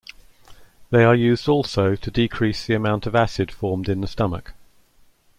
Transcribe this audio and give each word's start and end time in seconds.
They 0.89 1.03
are 1.03 1.13
used 1.13 1.47
also 1.47 1.95
to 1.95 2.09
decrease 2.09 2.65
the 2.65 2.73
amount 2.73 3.05
of 3.05 3.13
acid 3.15 3.51
formed 3.51 3.87
in 3.87 4.01
the 4.01 4.07
stomach. 4.07 4.53